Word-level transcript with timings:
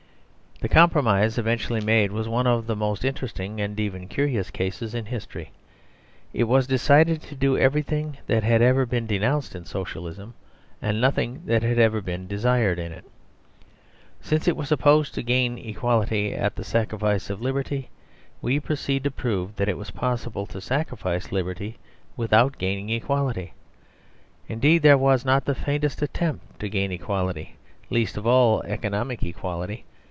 The 0.61 0.69
compromise 0.69 1.39
eventually 1.39 1.81
made 1.81 2.11
was 2.11 2.29
one 2.29 2.45
of 2.45 2.67
the 2.67 2.75
most 2.75 3.03
interesting 3.03 3.59
and 3.59 3.79
even 3.79 4.07
curious 4.07 4.51
cases 4.51 4.93
in 4.93 5.07
history. 5.07 5.49
It 6.33 6.43
was 6.43 6.67
decided 6.67 7.19
to 7.23 7.33
do 7.35 7.57
everything 7.57 8.19
that 8.27 8.43
had 8.43 8.61
ever 8.61 8.85
been 8.85 9.07
denounced 9.07 9.55
in 9.55 9.65
Socialism, 9.65 10.35
and 10.79 11.01
nothing 11.01 11.41
that 11.47 11.63
had 11.63 11.79
ever 11.79 11.99
been 11.99 12.27
desired 12.27 12.77
in 12.77 12.91
it. 12.91 13.05
Since 14.21 14.47
it 14.47 14.55
was 14.55 14.67
supposed 14.67 15.15
to 15.15 15.23
gain 15.23 15.57
equality 15.57 16.31
at 16.35 16.55
the 16.55 16.63
sacrifice 16.63 17.31
of 17.31 17.41
liberty, 17.41 17.89
we 18.39 18.59
proceeded 18.59 19.05
to 19.05 19.09
prove 19.11 19.55
that 19.55 19.67
it 19.67 19.79
was 19.79 19.89
possible 19.89 20.45
to 20.45 20.61
sacrifice 20.61 21.31
liberty 21.31 21.79
without 22.15 22.59
gaining 22.59 22.91
equality. 22.91 23.53
Indeed, 24.47 24.83
there 24.83 24.95
was 24.99 25.25
not 25.25 25.45
the 25.45 25.55
faintest 25.55 26.03
attempt 26.03 26.59
to 26.59 26.69
gain 26.69 26.91
equality, 26.91 27.55
least 27.89 28.15
of 28.15 28.27
all 28.27 28.61
economic 28.61 29.23
equality. 29.23 29.85